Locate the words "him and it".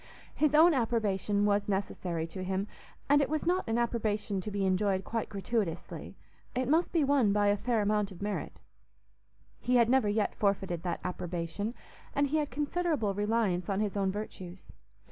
2.43-3.29